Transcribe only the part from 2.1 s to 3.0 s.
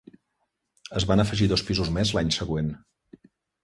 l'any següent.